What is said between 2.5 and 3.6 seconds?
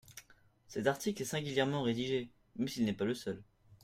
même s’il n’est pas le seul.